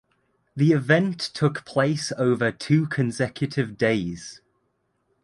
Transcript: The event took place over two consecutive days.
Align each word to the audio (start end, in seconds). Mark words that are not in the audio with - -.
The 0.55 0.71
event 0.71 1.19
took 1.19 1.63
place 1.63 2.11
over 2.17 2.51
two 2.51 2.87
consecutive 2.87 3.77
days. 3.77 4.41